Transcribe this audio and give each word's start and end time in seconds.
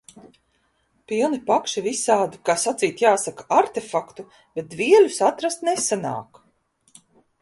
Pilni 1.11 1.37
pakši 1.49 1.83
visādu, 1.87 2.39
kā 2.49 2.55
sacīt 2.63 3.03
jāsaka, 3.05 3.45
artefaktu, 3.59 4.25
bet 4.59 4.73
dvieļus 4.75 5.23
atrast 5.29 5.63
nesanāk! 5.69 6.41